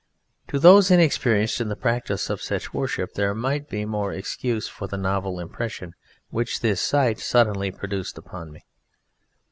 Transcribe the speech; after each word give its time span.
To 0.47 0.57
those 0.57 0.89
inexperienced 0.89 1.61
in 1.61 1.67
the 1.69 1.75
practice 1.75 2.31
of 2.31 2.41
such 2.41 2.73
worship 2.73 3.13
there 3.13 3.35
might 3.35 3.69
be 3.69 3.85
more 3.85 4.11
excuse 4.11 4.67
for 4.67 4.87
the 4.87 4.97
novel 4.97 5.39
impression 5.39 5.93
which 6.31 6.61
this 6.61 6.81
sight 6.81 7.19
suddenly 7.19 7.69
produced 7.69 8.17
upon 8.17 8.51
me. 8.51 8.65